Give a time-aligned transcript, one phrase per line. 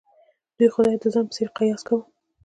[0.57, 2.03] دوی خدای د ځان په څېر قیاس کاوه.